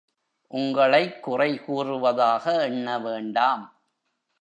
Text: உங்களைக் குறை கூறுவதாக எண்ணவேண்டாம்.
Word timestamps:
உங்களைக் 0.47 1.23
குறை 1.23 1.59
கூறுவதாக 1.59 2.69
எண்ணவேண்டாம். 2.69 3.69